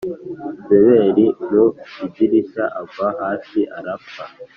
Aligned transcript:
Yezebeli 0.69 1.25
mu 1.49 1.65
idirishya 2.05 2.65
agwa 2.79 3.07
hasi 3.19 3.59
arapfa 3.77 4.23